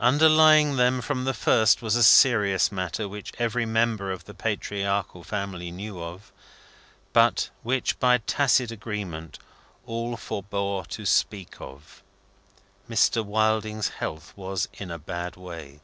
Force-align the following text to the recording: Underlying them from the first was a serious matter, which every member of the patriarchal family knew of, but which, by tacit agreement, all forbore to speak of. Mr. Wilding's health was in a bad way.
Underlying 0.00 0.74
them 0.74 1.00
from 1.00 1.22
the 1.22 1.32
first 1.32 1.80
was 1.80 1.94
a 1.94 2.02
serious 2.02 2.72
matter, 2.72 3.08
which 3.08 3.32
every 3.38 3.64
member 3.64 4.10
of 4.10 4.24
the 4.24 4.34
patriarchal 4.34 5.22
family 5.22 5.70
knew 5.70 6.02
of, 6.02 6.32
but 7.12 7.50
which, 7.62 7.96
by 8.00 8.18
tacit 8.18 8.72
agreement, 8.72 9.38
all 9.86 10.16
forbore 10.16 10.84
to 10.88 11.06
speak 11.06 11.60
of. 11.60 12.02
Mr. 12.90 13.24
Wilding's 13.24 13.90
health 13.90 14.32
was 14.34 14.68
in 14.74 14.90
a 14.90 14.98
bad 14.98 15.36
way. 15.36 15.78